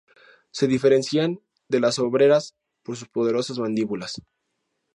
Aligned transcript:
Se 0.49 0.65
diferencian 0.65 1.41
de 1.67 1.79
las 1.79 1.99
obreras 1.99 2.55
por 2.81 2.97
sus 2.97 3.07
poderosas 3.07 3.59
mandíbulas. 3.59 4.17